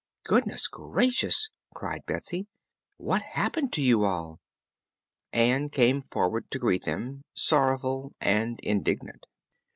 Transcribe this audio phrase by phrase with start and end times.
[0.23, 2.47] "Goodness gracious!" cried Betsy.
[2.97, 4.39] "What has happened to you all?"
[5.31, 9.27] Ann came forward to greet them, sorrowful and indignant.